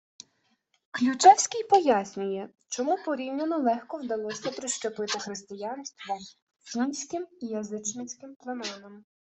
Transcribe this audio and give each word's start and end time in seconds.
Ключевський 0.91 1.63
пояснює, 1.63 2.49
чому 2.69 2.97
порівняно 3.05 3.57
легко 3.57 3.97
вдалося 3.97 4.51
прищепити 4.51 5.19
християнство 5.19 6.17
фінським 6.63 7.27
язичницьким 7.41 8.35
племенам: 8.35 9.05